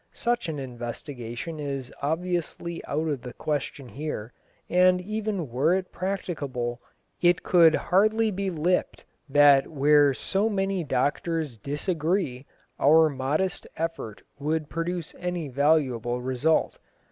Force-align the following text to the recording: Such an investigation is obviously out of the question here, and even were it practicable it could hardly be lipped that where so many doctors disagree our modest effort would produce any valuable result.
Such 0.15 0.49
an 0.49 0.57
investigation 0.57 1.59
is 1.59 1.93
obviously 2.01 2.83
out 2.85 3.07
of 3.07 3.21
the 3.21 3.33
question 3.33 3.87
here, 3.89 4.33
and 4.67 4.99
even 4.99 5.51
were 5.51 5.75
it 5.75 5.91
practicable 5.91 6.81
it 7.21 7.43
could 7.43 7.75
hardly 7.75 8.31
be 8.31 8.49
lipped 8.49 9.05
that 9.29 9.67
where 9.67 10.11
so 10.15 10.49
many 10.49 10.83
doctors 10.83 11.59
disagree 11.59 12.47
our 12.79 13.09
modest 13.11 13.67
effort 13.77 14.23
would 14.39 14.71
produce 14.71 15.13
any 15.19 15.49
valuable 15.49 16.19
result. 16.19 16.79